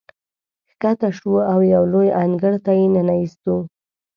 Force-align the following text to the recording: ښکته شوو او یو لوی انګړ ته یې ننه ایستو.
ښکته 0.71 1.09
شوو 1.17 1.39
او 1.51 1.59
یو 1.73 1.83
لوی 1.93 2.09
انګړ 2.23 2.53
ته 2.65 2.71
یې 2.79 2.85
ننه 2.95 3.13
ایستو. 3.21 3.55